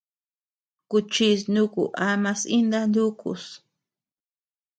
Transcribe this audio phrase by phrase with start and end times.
[0.89, 3.43] Kuchis nuku ama sï ndá nukus.